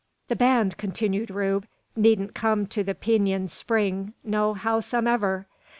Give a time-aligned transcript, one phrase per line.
[0.29, 5.45] "The band," continued Rube, "needn't come to the Peenyun spring no howsomever.